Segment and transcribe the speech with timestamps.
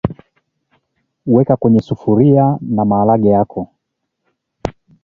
[1.33, 3.61] weka kwenye sufuria naharage yako